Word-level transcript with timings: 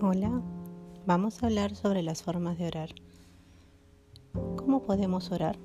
Hola, 0.00 0.30
vamos 1.06 1.42
a 1.42 1.46
hablar 1.46 1.74
sobre 1.74 2.04
las 2.04 2.22
formas 2.22 2.56
de 2.56 2.68
orar. 2.68 2.90
¿Cómo 4.54 4.84
podemos 4.84 5.32
orar? 5.32 5.58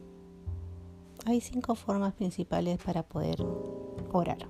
Hay 1.28 1.40
cinco 1.40 1.76
formas 1.76 2.16
principales 2.16 2.80
para 2.84 3.04
poder 3.04 3.38
orar. 4.12 4.48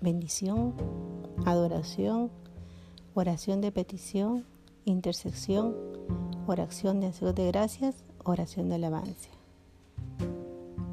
Bendición, 0.00 0.74
adoración, 1.44 2.30
oración 3.14 3.60
de 3.60 3.72
petición, 3.72 4.44
intersección, 4.84 5.74
oración 6.46 7.00
de 7.00 7.08
acción 7.08 7.34
de 7.34 7.48
gracias, 7.48 8.04
oración 8.22 8.68
de 8.68 8.76
alabanza. 8.76 9.30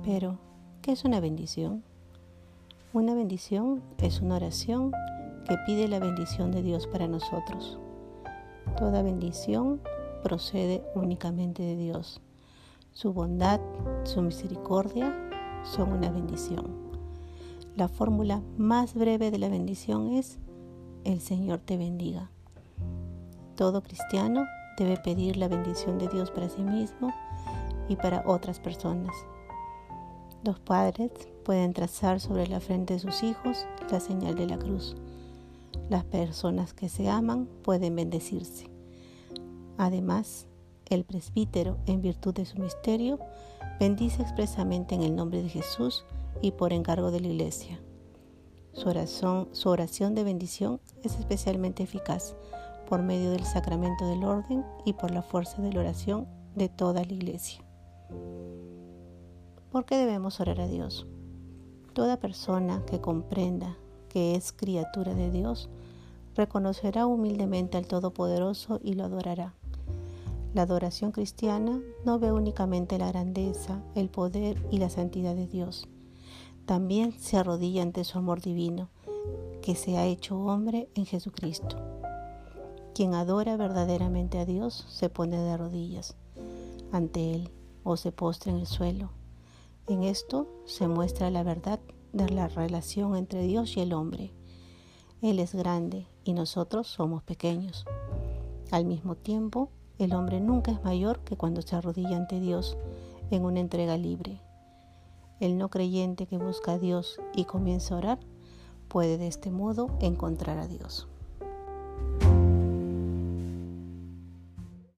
Pero, 0.03 0.39
¿qué 0.81 0.91
es 0.91 1.05
una 1.05 1.19
bendición? 1.19 1.83
Una 2.93 3.13
bendición 3.13 3.83
es 3.99 4.21
una 4.21 4.37
oración 4.37 4.91
que 5.49 5.57
pide 5.65 5.87
la 5.87 5.97
bendición 5.97 6.51
de 6.51 6.61
Dios 6.61 6.85
para 6.85 7.07
nosotros. 7.07 7.79
Toda 8.77 9.01
bendición 9.01 9.81
procede 10.21 10.83
únicamente 10.93 11.63
de 11.63 11.75
Dios. 11.75 12.21
Su 12.91 13.13
bondad, 13.13 13.59
su 14.03 14.21
misericordia 14.21 15.11
son 15.63 15.91
una 15.91 16.11
bendición. 16.11 16.67
La 17.75 17.87
fórmula 17.87 18.43
más 18.57 18.93
breve 18.93 19.31
de 19.31 19.39
la 19.39 19.49
bendición 19.49 20.11
es, 20.11 20.37
el 21.03 21.19
Señor 21.19 21.61
te 21.61 21.77
bendiga. 21.77 22.29
Todo 23.55 23.81
cristiano 23.81 24.45
debe 24.77 24.97
pedir 24.97 25.35
la 25.35 25.47
bendición 25.47 25.97
de 25.97 26.09
Dios 26.09 26.29
para 26.29 26.49
sí 26.49 26.61
mismo 26.61 27.11
y 27.87 27.95
para 27.95 28.23
otras 28.27 28.59
personas. 28.59 29.15
Los 30.43 30.59
padres 30.59 31.11
pueden 31.43 31.73
trazar 31.73 32.19
sobre 32.19 32.45
la 32.45 32.59
frente 32.59 32.93
de 32.93 32.99
sus 32.99 33.23
hijos 33.23 33.65
la 33.89 33.99
señal 33.99 34.35
de 34.35 34.45
la 34.45 34.59
cruz. 34.59 34.95
Las 35.89 36.05
personas 36.05 36.73
que 36.75 36.87
se 36.87 37.09
aman 37.09 37.47
pueden 37.63 37.95
bendecirse. 37.95 38.69
Además, 39.77 40.45
el 40.87 41.03
presbítero, 41.03 41.77
en 41.87 42.01
virtud 42.01 42.33
de 42.33 42.45
su 42.45 42.59
misterio, 42.59 43.19
bendice 43.79 44.21
expresamente 44.21 44.93
en 44.93 45.01
el 45.01 45.15
nombre 45.15 45.41
de 45.41 45.49
Jesús 45.49 46.05
y 46.41 46.51
por 46.51 46.73
encargo 46.73 47.09
de 47.09 47.21
la 47.21 47.27
Iglesia. 47.27 47.79
Su 48.73 48.87
oración, 49.69 50.15
de 50.15 50.23
bendición 50.23 50.79
es 51.03 51.17
especialmente 51.17 51.83
eficaz 51.83 52.35
por 52.87 53.01
medio 53.01 53.31
del 53.31 53.45
sacramento 53.45 54.07
del 54.07 54.23
orden 54.23 54.63
y 54.85 54.93
por 54.93 55.09
la 55.09 55.23
fuerza 55.23 55.61
de 55.61 55.73
la 55.73 55.79
oración 55.79 56.27
de 56.55 56.69
toda 56.69 57.03
la 57.03 57.13
Iglesia. 57.13 57.63
¿Por 59.71 59.85
qué 59.85 59.97
debemos 59.97 60.39
orar 60.39 60.61
a 60.61 60.67
Dios? 60.67 61.07
Toda 61.93 62.19
persona 62.19 62.83
que 62.85 63.01
comprenda 63.01 63.75
que 64.07 64.35
es 64.35 64.51
criatura 64.51 65.13
de 65.13 65.29
Dios 65.29 65.69
reconocerá 66.35 67.05
humildemente 67.05 67.77
al 67.77 67.87
Todopoderoso 67.87 68.79
y 68.83 68.93
lo 68.93 69.05
adorará. 69.05 69.53
La 70.53 70.63
adoración 70.63 71.11
cristiana 71.11 71.79
no 72.05 72.17
ve 72.17 72.31
únicamente 72.31 72.97
la 72.97 73.09
grandeza, 73.09 73.83
el 73.95 74.09
poder 74.09 74.61
y 74.71 74.79
la 74.79 74.89
santidad 74.89 75.35
de 75.35 75.47
Dios. 75.47 75.87
También 76.65 77.13
se 77.19 77.37
arrodilla 77.37 77.83
ante 77.83 78.03
su 78.03 78.17
amor 78.17 78.41
divino, 78.41 78.89
que 79.61 79.75
se 79.75 79.97
ha 79.97 80.05
hecho 80.05 80.39
hombre 80.39 80.89
en 80.95 81.05
Jesucristo. 81.05 81.77
Quien 82.95 83.13
adora 83.13 83.57
verdaderamente 83.57 84.39
a 84.39 84.45
Dios 84.45 84.85
se 84.89 85.09
pone 85.09 85.37
de 85.37 85.57
rodillas 85.57 86.15
ante 86.91 87.33
Él 87.33 87.51
o 87.83 87.97
se 87.97 88.11
postra 88.11 88.51
en 88.51 88.57
el 88.59 88.67
suelo. 88.67 89.11
En 89.87 90.03
esto 90.03 90.47
se 90.65 90.87
muestra 90.87 91.29
la 91.29 91.43
verdad 91.43 91.79
de 92.13 92.29
la 92.29 92.47
relación 92.47 93.15
entre 93.15 93.43
Dios 93.43 93.77
y 93.77 93.81
el 93.81 93.93
hombre. 93.93 94.33
Él 95.21 95.39
es 95.39 95.53
grande 95.53 96.07
y 96.23 96.31
nosotros 96.31 96.87
somos 96.87 97.23
pequeños. 97.23 97.85
Al 98.71 98.85
mismo 98.85 99.15
tiempo, 99.15 99.69
el 99.97 100.13
hombre 100.13 100.39
nunca 100.39 100.71
es 100.71 100.81
mayor 100.83 101.19
que 101.25 101.35
cuando 101.35 101.61
se 101.61 101.75
arrodilla 101.75 102.15
ante 102.15 102.39
Dios 102.39 102.77
en 103.29 103.43
una 103.43 103.59
entrega 103.59 103.97
libre. 103.97 104.41
El 105.41 105.57
no 105.57 105.69
creyente 105.69 106.25
que 106.25 106.37
busca 106.37 106.73
a 106.73 106.77
Dios 106.79 107.19
y 107.35 107.43
comienza 107.43 107.95
a 107.95 107.97
orar 107.97 108.19
puede 108.87 109.17
de 109.17 109.27
este 109.27 109.51
modo 109.51 109.89
encontrar 109.99 110.57
a 110.57 110.67
Dios. 110.67 111.09